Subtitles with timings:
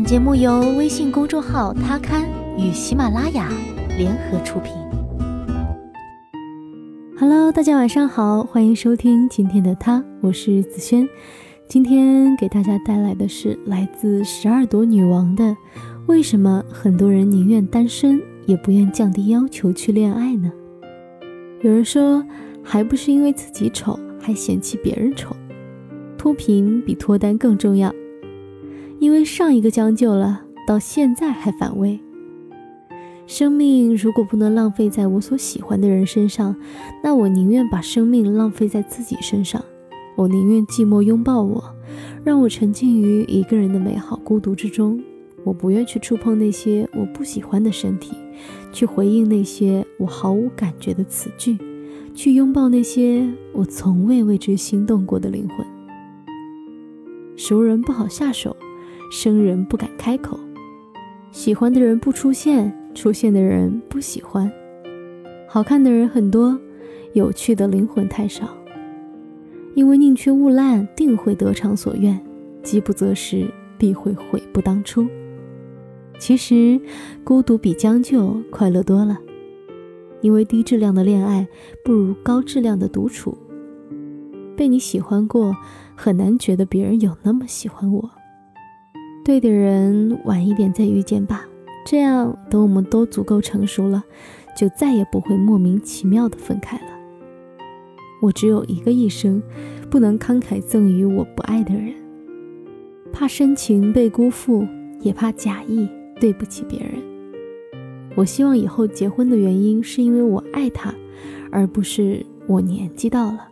[0.00, 3.52] 本节目由微信公众号“他刊”与喜马拉雅
[3.98, 4.72] 联合出品。
[7.18, 11.06] Hello，大家晚上好，欢迎收听今天的他，我是子轩。
[11.68, 15.54] 今天给大家带来的是来自十二朵女王的：
[16.06, 20.50] 为什么很多人宁愿单身也不愿降低要求去恋爱呢？
[21.60, 22.24] 有人说，
[22.62, 25.36] 还不是因为自己丑，还嫌弃别人丑。
[26.16, 27.94] 脱贫比脱单更重要，
[29.00, 31.98] 因为上一个将就了，到现在还反胃。
[33.26, 36.54] 生命如果不能浪费在我所喜欢的人身上，
[37.02, 39.64] 那我宁愿把生命浪费在自己身上。
[40.16, 41.64] 我宁愿寂寞拥抱我，
[42.22, 45.02] 让我沉浸于一个人的美好孤独之中。
[45.44, 48.14] 我不愿去触碰那些我不喜欢的身体，
[48.70, 51.56] 去回应那些我毫无感觉的词句，
[52.14, 55.66] 去拥抱那些我从未为之心动过的灵魂。
[57.36, 58.54] 熟人不好下手，
[59.10, 60.38] 生人不敢开口，
[61.32, 64.50] 喜欢的人不出现，出现的人不喜欢，
[65.48, 66.56] 好看的人很多，
[67.12, 68.48] 有趣的灵魂太少。
[69.74, 72.16] 因为宁缺毋滥，定会得偿所愿；
[72.62, 75.06] 饥不择食，必会悔不当初。
[76.20, 76.80] 其实，
[77.24, 79.18] 孤独比将就快乐多了。
[80.20, 81.48] 因为低质量的恋爱
[81.84, 83.36] 不如高质量的独处。
[84.56, 85.56] 被你喜欢过。
[85.96, 88.10] 很难觉得别人有那么喜欢我。
[89.24, 91.46] 对的人晚一点再遇见吧，
[91.86, 94.02] 这样等我们都足够成熟了，
[94.56, 96.84] 就再也不会莫名其妙的分开了。
[98.22, 99.42] 我只有一个一生，
[99.90, 101.94] 不能慷慨赠予我不爱的人，
[103.12, 104.66] 怕深情被辜负，
[105.00, 106.94] 也怕假意对不起别人。
[108.16, 110.94] 我希望以后结婚的原因是因为我爱他，
[111.50, 113.48] 而不是我年纪到了。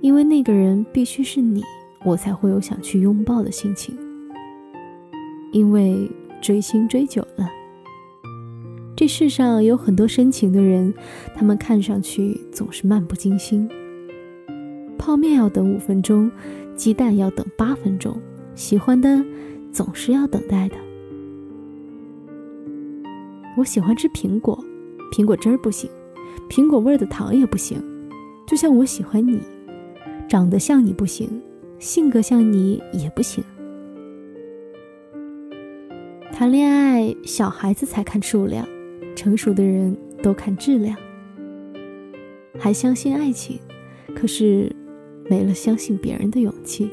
[0.00, 1.62] 因为那个人必须是你，
[2.04, 3.96] 我才会有想去拥抱的心情。
[5.54, 6.10] 因为
[6.42, 7.48] 追星追久了，
[8.96, 10.92] 这世上有很多深情的人，
[11.32, 13.70] 他们看上去总是漫不经心。
[14.98, 16.28] 泡面要等五分钟，
[16.74, 18.20] 鸡蛋要等八分钟，
[18.56, 19.24] 喜欢的
[19.70, 20.74] 总是要等待的。
[23.56, 24.58] 我喜欢吃苹果，
[25.12, 25.88] 苹果汁儿不行，
[26.50, 27.80] 苹果味儿的糖也不行，
[28.44, 29.40] 就像我喜欢你。
[30.28, 31.40] 长得像你不行，
[31.78, 33.44] 性格像你也不行。
[36.36, 38.66] 谈恋爱，小孩子才看数量，
[39.14, 40.96] 成熟的人都看质量。
[42.58, 43.60] 还相信爱情，
[44.16, 44.74] 可是
[45.30, 46.90] 没了相信别人的勇气。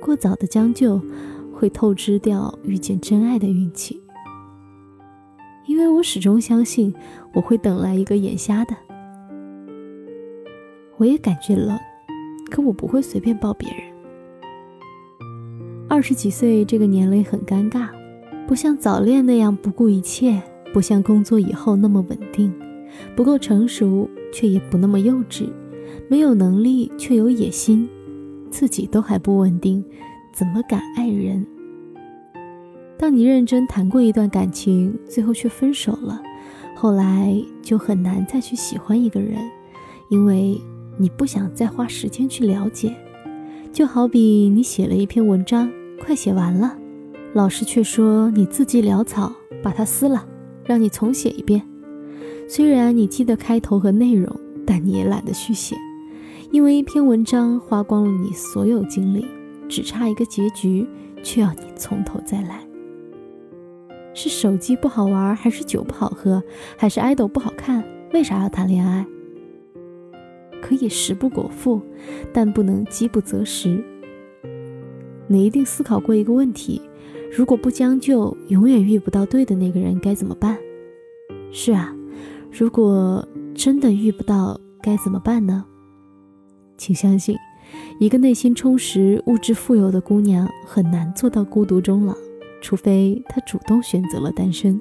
[0.00, 0.98] 过早的将就，
[1.52, 4.02] 会透支掉遇见真爱的运气。
[5.66, 6.94] 因为我始终相信，
[7.34, 8.74] 我会等来一个眼瞎的。
[10.96, 11.78] 我也感觉冷，
[12.50, 13.91] 可我不会随便抱别人。
[15.92, 17.90] 二十几岁这个年龄很尴尬，
[18.48, 20.42] 不像早恋那样不顾一切，
[20.72, 22.50] 不像工作以后那么稳定，
[23.14, 25.50] 不够成熟却也不那么幼稚，
[26.08, 27.86] 没有能力却有野心，
[28.50, 29.84] 自己都还不稳定，
[30.32, 31.46] 怎么敢爱人？
[32.96, 36.22] 当你认真谈过一段感情，最后却分手了，
[36.74, 39.36] 后来就很难再去喜欢一个人，
[40.08, 40.58] 因为。
[40.98, 42.94] 你不想再花时间去了解，
[43.72, 45.72] 就好比你写了一篇文章，
[46.04, 46.76] 快写完了，
[47.32, 49.32] 老师却说你字迹潦草，
[49.62, 50.26] 把它撕了，
[50.64, 51.62] 让你重写一遍。
[52.48, 54.28] 虽然你记得开头和内容，
[54.66, 55.76] 但你也懒得续写，
[56.50, 59.24] 因为一篇文章花光了你所有精力，
[59.68, 60.84] 只差一个结局，
[61.22, 62.66] 却要你从头再来。
[64.12, 66.42] 是手机不好玩，还是酒不好喝，
[66.76, 67.84] 还是爱豆不好看？
[68.12, 69.06] 为啥要谈恋爱？
[70.60, 71.80] 可以食不果腹，
[72.32, 73.82] 但不能饥不择食。
[75.32, 76.82] 你一定思考过一个问题：
[77.34, 80.58] 如果不将就，永远遇不到对的那个人，该怎么办？
[81.50, 81.94] 是啊，
[82.50, 85.64] 如果真的遇不到，该怎么办呢？
[86.76, 87.36] 请相信，
[87.98, 92.14] 一个内心充实、物质富有的姑娘很难做到孤独终老，
[92.60, 94.78] 除非她主动选择了单身。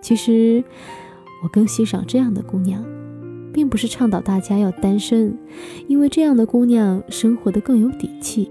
[0.00, 0.62] 其实，
[1.42, 2.84] 我更欣赏这样的姑娘。
[3.54, 5.36] 并不是倡导大家要单身，
[5.86, 8.50] 因为这样的姑娘生活的更有底气，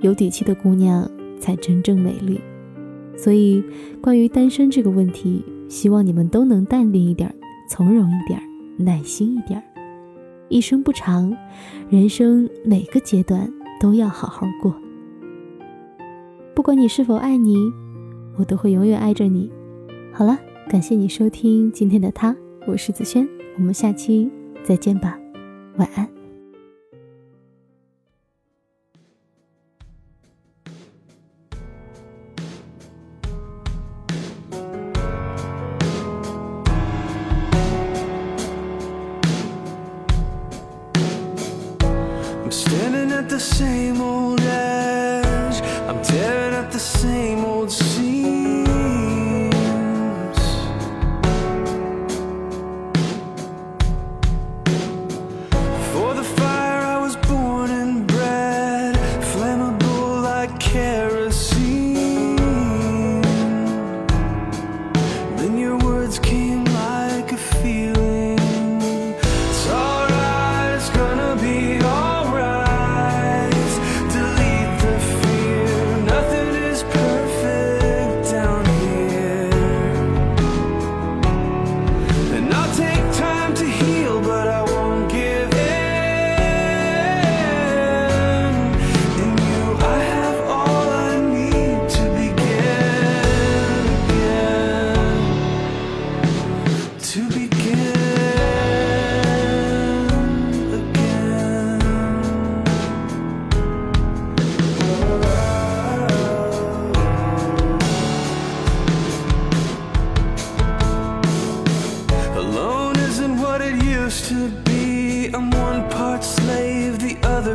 [0.00, 2.40] 有底气的姑娘才真正美丽。
[3.16, 3.62] 所以，
[4.00, 7.34] 关于单身这个问题，希望你们都能淡定一点，
[7.68, 8.40] 从容一点，
[8.76, 9.62] 耐心一点。
[10.48, 11.36] 一生不长，
[11.90, 14.74] 人生每个阶段都要好好过。
[16.54, 17.56] 不管你是否爱你，
[18.36, 19.50] 我都会永远爱着你。
[20.12, 22.34] 好了，感谢你收听今天的他，
[22.66, 24.30] 我是子轩，我们下期。
[24.64, 25.18] 再见吧，
[25.76, 26.17] 晚安。
[43.18, 45.60] At the same old edge.
[45.88, 47.17] I'm tearing at the same.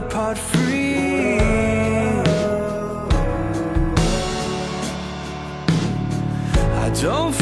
[0.10, 1.40] part free.
[6.84, 7.34] I don't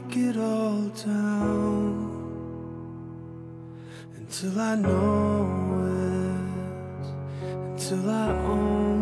[0.00, 2.10] break it all down
[4.16, 5.46] until I know
[5.86, 7.06] it,
[7.42, 8.99] until I own